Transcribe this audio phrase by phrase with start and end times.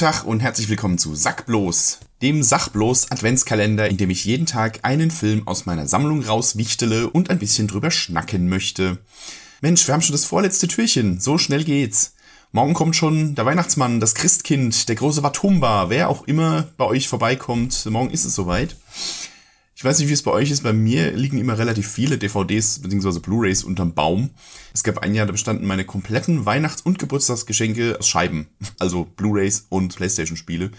[0.00, 5.10] Tag und herzlich willkommen zu Sackblos, dem Sachblos Adventskalender, in dem ich jeden Tag einen
[5.10, 8.96] Film aus meiner Sammlung rauswichtele und ein bisschen drüber schnacken möchte.
[9.60, 12.14] Mensch, wir haben schon das vorletzte Türchen, so schnell geht's.
[12.50, 17.06] Morgen kommt schon der Weihnachtsmann, das Christkind, der große Watumba, wer auch immer bei euch
[17.06, 18.76] vorbeikommt, morgen ist es soweit.
[19.80, 20.62] Ich weiß nicht, wie es bei euch ist.
[20.62, 23.18] Bei mir liegen immer relativ viele DVDs bzw.
[23.18, 24.28] Blu-rays unterm Baum.
[24.74, 28.48] Es gab ein Jahr, da bestanden meine kompletten Weihnachts- und Geburtstagsgeschenke aus Scheiben.
[28.78, 30.70] Also Blu-rays und Playstation-Spiele.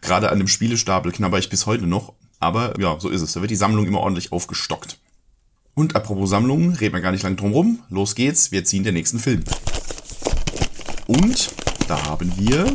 [0.00, 2.14] Gerade an dem Spielestapel knabber ich bis heute noch.
[2.40, 3.34] Aber ja, so ist es.
[3.34, 4.98] Da wird die Sammlung immer ordentlich aufgestockt.
[5.74, 7.78] Und apropos Sammlung, reden wir gar nicht lang drum rum.
[7.88, 9.44] Los geht's, wir ziehen den nächsten Film.
[11.06, 11.52] Und
[11.86, 12.66] da haben wir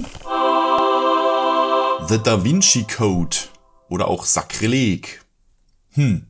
[2.07, 3.35] The Da Vinci Code
[3.89, 5.24] oder auch Sakrileg
[5.95, 6.27] hm.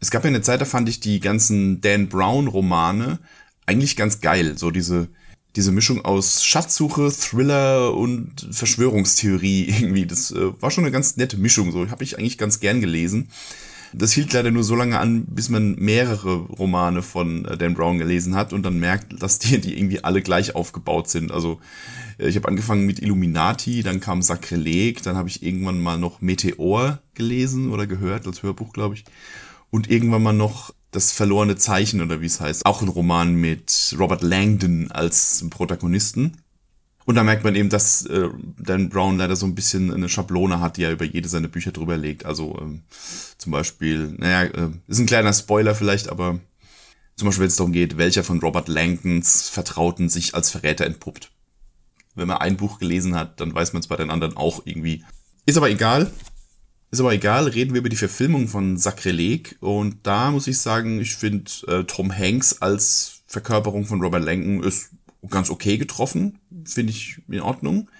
[0.00, 3.18] Es gab ja eine Zeit, da fand ich die ganzen Dan Brown-Romane
[3.66, 4.56] eigentlich ganz geil.
[4.56, 5.08] So diese,
[5.56, 10.06] diese Mischung aus Schatzsuche, Thriller und Verschwörungstheorie irgendwie.
[10.06, 11.72] Das äh, war schon eine ganz nette Mischung.
[11.72, 13.30] So habe ich eigentlich ganz gern gelesen.
[13.92, 17.98] Das hielt leider nur so lange an, bis man mehrere Romane von äh, Dan Brown
[17.98, 21.32] gelesen hat und dann merkt, dass die, die irgendwie alle gleich aufgebaut sind.
[21.32, 21.60] Also
[22.18, 26.20] äh, ich habe angefangen mit Illuminati, dann kam Sakrileg, dann habe ich irgendwann mal noch
[26.20, 29.04] Meteor gelesen oder gehört, als Hörbuch, glaube ich.
[29.70, 32.64] Und irgendwann mal noch das verlorene Zeichen oder wie es heißt.
[32.64, 36.38] Auch ein Roman mit Robert Langdon als Protagonisten.
[37.08, 38.28] Und da merkt man eben, dass äh,
[38.58, 41.72] Dan Brown leider so ein bisschen eine Schablone hat, die er über jede seiner Bücher
[41.72, 42.26] drüber legt.
[42.26, 42.82] Also ähm,
[43.38, 46.38] zum Beispiel, naja, äh, ist ein kleiner Spoiler vielleicht, aber
[47.16, 51.30] zum Beispiel, wenn es darum geht, welcher von Robert Langdons Vertrauten sich als Verräter entpuppt.
[52.14, 55.02] Wenn man ein Buch gelesen hat, dann weiß man es bei den anderen auch irgendwie.
[55.46, 56.12] Ist aber egal.
[56.90, 59.56] Ist aber egal, reden wir über die Verfilmung von Sakrileg.
[59.60, 64.62] Und da muss ich sagen, ich finde äh, Tom Hanks als Verkörperung von Robert Langdon
[64.62, 64.90] ist
[65.30, 67.90] ganz okay getroffen, finde ich in Ordnung.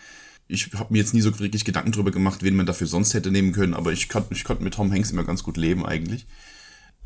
[0.47, 3.31] Ich habe mir jetzt nie so wirklich Gedanken drüber gemacht, wen man dafür sonst hätte
[3.31, 6.27] nehmen können, aber ich konnte ich konnte mit Tom Hanks immer ganz gut leben eigentlich.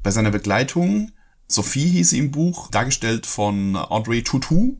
[0.02, 1.10] Bei seiner Begleitung,
[1.48, 4.76] Sophie hieß sie im Buch, dargestellt von Audrey Tutu,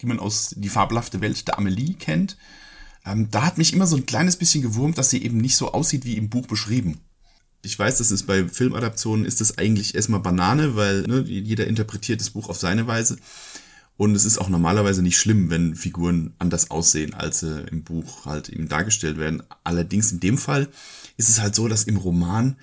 [0.00, 2.36] die man aus Die fabelhafte Welt der Amelie kennt.
[3.04, 5.72] Ähm, da hat mich immer so ein kleines bisschen gewurmt, dass sie eben nicht so
[5.72, 7.00] aussieht wie im Buch beschrieben.
[7.62, 12.20] Ich weiß, das ist bei Filmadaptionen ist das eigentlich erstmal Banane, weil ne, jeder interpretiert
[12.20, 13.16] das Buch auf seine Weise.
[13.96, 18.26] Und es ist auch normalerweise nicht schlimm, wenn Figuren anders aussehen, als sie im Buch
[18.26, 19.42] halt eben dargestellt werden.
[19.62, 20.68] Allerdings in dem Fall
[21.16, 22.56] ist es halt so, dass im Roman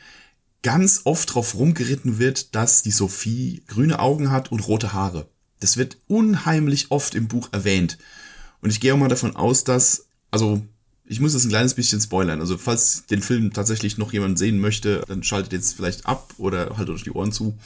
[0.61, 5.27] ganz oft drauf rumgeritten wird, dass die Sophie grüne Augen hat und rote Haare.
[5.59, 7.97] Das wird unheimlich oft im Buch erwähnt.
[8.61, 10.61] Und ich gehe auch mal davon aus, dass, also
[11.05, 12.41] ich muss das ein kleines bisschen spoilern.
[12.41, 16.77] Also falls den Film tatsächlich noch jemand sehen möchte, dann schaltet jetzt vielleicht ab oder
[16.77, 17.57] haltet euch die Ohren zu.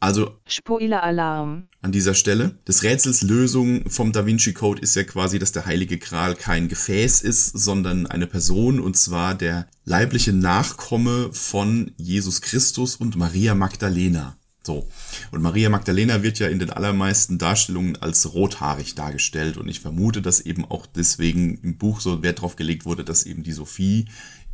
[0.00, 1.68] Also Spoiler-Alarm.
[1.82, 2.58] An dieser Stelle.
[2.66, 6.68] Des Rätsels Lösung vom Da Vinci Code ist ja quasi, dass der Heilige Gral kein
[6.68, 13.54] Gefäß ist, sondern eine Person, und zwar der leibliche Nachkomme von Jesus Christus und Maria
[13.54, 14.38] Magdalena.
[14.62, 14.88] So.
[15.32, 19.58] Und Maria Magdalena wird ja in den allermeisten Darstellungen als rothaarig dargestellt.
[19.58, 23.24] Und ich vermute, dass eben auch deswegen im Buch so Wert drauf gelegt wurde, dass
[23.24, 24.06] eben die Sophie,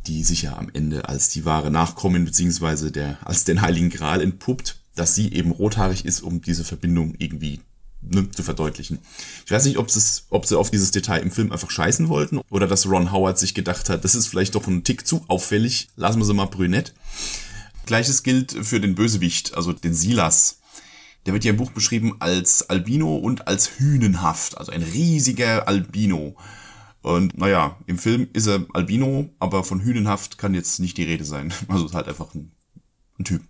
[0.07, 4.21] die sich ja am Ende als die wahre Nachkommen beziehungsweise der, als den Heiligen Gral
[4.21, 7.61] entpuppt, dass sie eben rothaarig ist, um diese Verbindung irgendwie
[8.01, 8.99] ne, zu verdeutlichen.
[9.45, 9.87] Ich weiß nicht, ob,
[10.29, 13.53] ob sie auf dieses Detail im Film einfach scheißen wollten oder dass Ron Howard sich
[13.53, 16.93] gedacht hat, das ist vielleicht doch ein Tick zu auffällig, lassen wir sie mal brünett.
[17.85, 20.59] Gleiches gilt für den Bösewicht, also den Silas.
[21.25, 26.35] Der wird ja im Buch beschrieben als Albino und als hünenhaft, also ein riesiger Albino.
[27.01, 31.23] Und naja, im Film ist er Albino, aber von hünenhaft kann jetzt nicht die Rede
[31.23, 31.53] sein.
[31.67, 32.51] Also ist halt einfach ein,
[33.19, 33.43] ein Typ,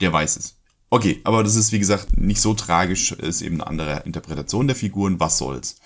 [0.00, 0.56] der weiß es.
[0.92, 4.76] Okay, aber das ist wie gesagt nicht so tragisch, ist eben eine andere Interpretation der
[4.76, 5.76] Figuren, was soll's.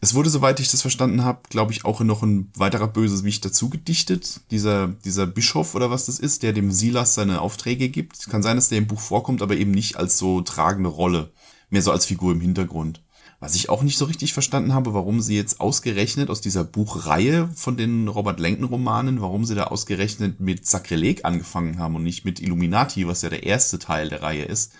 [0.00, 3.44] Es wurde, soweit ich das verstanden habe, glaube ich, auch noch ein weiterer böses Wicht
[3.44, 4.42] dazu gedichtet.
[4.52, 8.30] Dieser, dieser Bischof oder was das ist, der dem Silas seine Aufträge gibt.
[8.30, 11.32] Kann sein, dass der im Buch vorkommt, aber eben nicht als so tragende Rolle.
[11.70, 13.02] Mehr so als Figur im Hintergrund.
[13.44, 17.50] Was ich auch nicht so richtig verstanden habe, warum sie jetzt ausgerechnet aus dieser Buchreihe
[17.54, 22.24] von den Robert Lenken Romanen, warum sie da ausgerechnet mit Sakrileg angefangen haben und nicht
[22.24, 24.72] mit Illuminati, was ja der erste Teil der Reihe ist.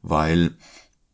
[0.00, 0.52] Weil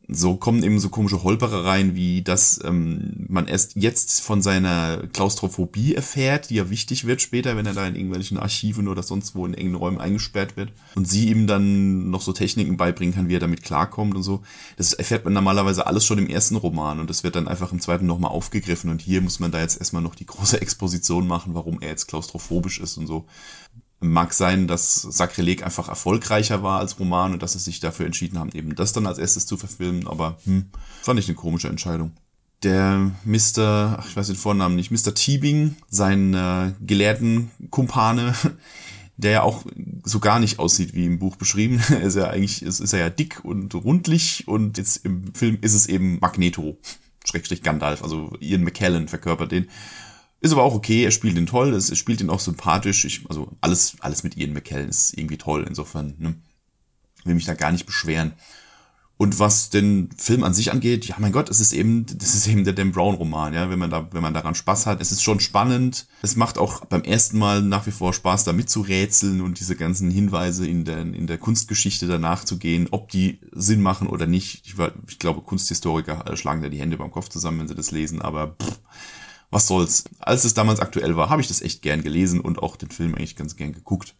[0.08, 5.94] so kommen eben so komische Holperereien, wie dass ähm, man erst jetzt von seiner Klaustrophobie
[5.94, 9.44] erfährt, die ja wichtig wird später, wenn er da in irgendwelchen Archiven oder sonst wo
[9.46, 10.72] in engen Räumen eingesperrt wird.
[10.94, 14.42] Und sie ihm dann noch so Techniken beibringen kann, wie er damit klarkommt und so.
[14.76, 17.80] Das erfährt man normalerweise alles schon im ersten Roman und das wird dann einfach im
[17.80, 18.90] zweiten nochmal aufgegriffen.
[18.90, 22.06] Und hier muss man da jetzt erstmal noch die große Exposition machen, warum er jetzt
[22.06, 23.26] klaustrophobisch ist und so.
[24.10, 28.38] Mag sein, dass Sakrileg einfach erfolgreicher war als Roman und dass sie sich dafür entschieden
[28.38, 30.66] haben, eben das dann als erstes zu verfilmen, aber hm,
[31.02, 32.12] fand ich eine komische Entscheidung.
[32.62, 35.14] der Mr., ach, ich weiß den Vornamen nicht, Mr.
[35.14, 38.34] Teabing, sein äh, gelehrten Kumpane,
[39.16, 39.64] der ja auch
[40.04, 41.82] so gar nicht aussieht wie im Buch beschrieben.
[41.90, 45.58] er ist ja eigentlich, ist, ist er ja dick und rundlich und jetzt im Film
[45.60, 46.78] ist es eben Magneto,
[47.24, 49.68] Schrägstrich Gandalf, also Ian McKellen verkörpert den.
[50.46, 53.04] Ist aber auch okay, er spielt ihn toll, er spielt ihn auch sympathisch.
[53.04, 56.36] Ich, also alles, alles mit Ian McKellen ist irgendwie toll, insofern, ne?
[57.24, 58.32] Will mich da gar nicht beschweren.
[59.16, 62.46] Und was den Film an sich angeht, ja, mein Gott, es ist eben, das ist
[62.46, 65.00] eben der Dan Brown Roman, ja, wenn man da, wenn man daran Spaß hat.
[65.00, 66.06] Es ist schon spannend.
[66.22, 70.12] Es macht auch beim ersten Mal nach wie vor Spaß, da mitzurätseln und diese ganzen
[70.12, 74.64] Hinweise in der, in der Kunstgeschichte danach zu gehen, ob die Sinn machen oder nicht.
[74.64, 74.76] Ich,
[75.08, 78.54] ich glaube, Kunsthistoriker schlagen da die Hände beim Kopf zusammen, wenn sie das lesen, aber
[78.62, 78.80] pff,
[79.50, 80.04] was soll's.
[80.18, 83.14] Als es damals aktuell war, habe ich das echt gern gelesen und auch den Film
[83.14, 84.14] eigentlich ganz gern geguckt.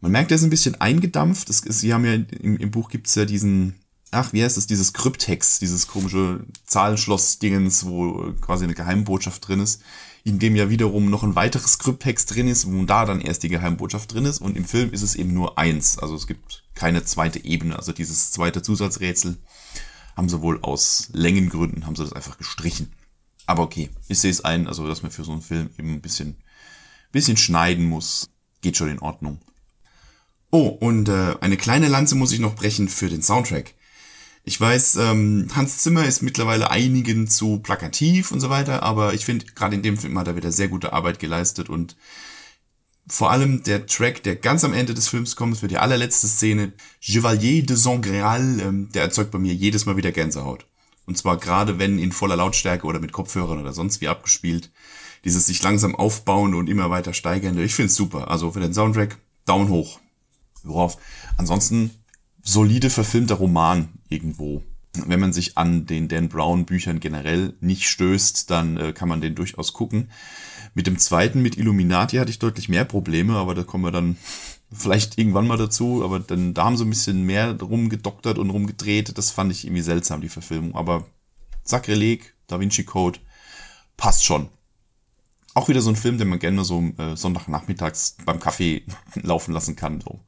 [0.00, 1.48] Man merkt, er ist ein bisschen eingedampft.
[1.48, 4.66] Das ist, Sie haben ja im, im Buch gibt's ja diesen ach, wie heißt das,
[4.66, 9.82] dieses Kryptex, dieses komische Zahlenschloss-Dingens, wo quasi eine Geheimbotschaft drin ist,
[10.22, 13.48] in dem ja wiederum noch ein weiteres Kryptex drin ist, wo da dann erst die
[13.48, 14.40] Geheimbotschaft drin ist.
[14.40, 15.98] Und im Film ist es eben nur eins.
[15.98, 17.76] Also es gibt keine zweite Ebene.
[17.76, 19.38] Also dieses zweite Zusatzrätsel
[20.14, 22.92] haben sie wohl aus Längengründen, haben sie das einfach gestrichen.
[23.46, 26.00] Aber okay, ich sehe es ein, also dass man für so einen Film eben ein
[26.00, 26.36] bisschen,
[27.10, 28.30] bisschen schneiden muss,
[28.60, 29.40] geht schon in Ordnung.
[30.50, 33.74] Oh, und äh, eine kleine Lanze muss ich noch brechen für den Soundtrack.
[34.44, 39.24] Ich weiß, ähm, Hans Zimmer ist mittlerweile einigen zu plakativ und so weiter, aber ich
[39.24, 41.96] finde, gerade in dem Film hat er wieder sehr gute Arbeit geleistet und
[43.06, 46.72] vor allem der Track, der ganz am Ende des Films kommt, für die allerletzte Szene,
[47.00, 50.66] Chevalier de Sangreal, ähm, der erzeugt bei mir jedes Mal wieder Gänsehaut.
[51.06, 54.70] Und zwar gerade wenn in voller Lautstärke oder mit Kopfhörern oder sonst wie abgespielt.
[55.24, 57.62] Dieses sich langsam aufbauen und immer weiter steigernde.
[57.62, 58.30] Ich finde es super.
[58.30, 60.00] Also für den Soundtrack, Daumen hoch.
[60.62, 60.98] Worauf?
[61.36, 61.90] Ansonsten
[62.42, 64.62] solide verfilmter Roman irgendwo.
[65.06, 69.20] Wenn man sich an den Dan Brown Büchern generell nicht stößt, dann äh, kann man
[69.22, 70.10] den durchaus gucken.
[70.74, 74.16] Mit dem zweiten, mit Illuminati, hatte ich deutlich mehr Probleme, aber da kommen wir dann
[74.72, 76.02] vielleicht irgendwann mal dazu.
[76.04, 79.16] Aber dann, da haben sie ein bisschen mehr rumgedoktert und rumgedreht.
[79.16, 80.74] Das fand ich irgendwie seltsam, die Verfilmung.
[80.74, 81.04] Aber
[81.64, 83.18] Sakrileg, Da Vinci Code,
[83.96, 84.48] passt schon.
[85.54, 88.84] Auch wieder so ein Film, den man gerne so äh, Sonntagnachmittags beim Kaffee
[89.22, 90.00] laufen lassen kann.
[90.00, 90.20] So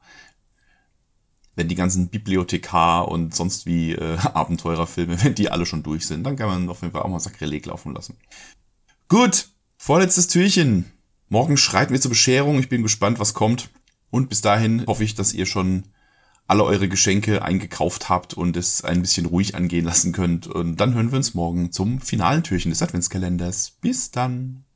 [1.55, 6.23] wenn die ganzen Bibliothekar und sonst wie äh, Abenteurerfilme, wenn die alle schon durch sind,
[6.23, 8.17] dann kann man auf jeden Fall auch mal Sakrileg laufen lassen.
[9.07, 10.91] Gut, vorletztes Türchen.
[11.29, 12.59] Morgen schreiten wir zur Bescherung.
[12.59, 13.69] Ich bin gespannt, was kommt.
[14.15, 15.83] Und bis dahin hoffe ich, dass ihr schon
[16.47, 20.47] alle eure Geschenke eingekauft habt und es ein bisschen ruhig angehen lassen könnt.
[20.47, 23.71] Und dann hören wir uns morgen zum finalen Türchen des Adventskalenders.
[23.81, 24.63] Bis dann.